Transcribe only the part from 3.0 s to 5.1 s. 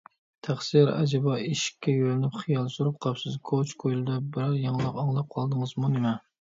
قاپسىز، كوچا- كويلىدا بىرەر يېڭىلىق